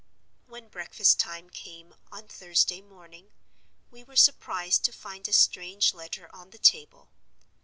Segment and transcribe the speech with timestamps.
[0.47, 3.29] "When breakfast time came (on Thursday morning),
[3.91, 7.09] we were surprised to find a strange letter on the table.